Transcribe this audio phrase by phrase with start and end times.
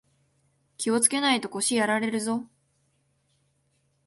[0.77, 2.47] 気をつけないと腰やられるぞ